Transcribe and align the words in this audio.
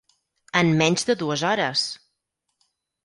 En 0.61 0.71
menys 0.79 1.05
de 1.11 1.17
dues 1.19 1.43
hores! 1.51 1.85